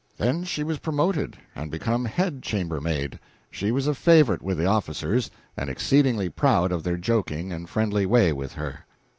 [0.17, 3.19] Then she was promoted and became head chambermaid.
[3.51, 8.07] She was a favorite with the officers, and exceedingly proud of their joking and friendly
[8.07, 8.87] way with her.